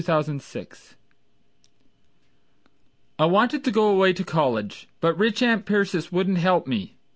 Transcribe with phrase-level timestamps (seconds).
[0.03, 0.95] Searcy Foote
[3.19, 6.95] I wanted to go away to college But rich Aunt Persis wouldn't help me.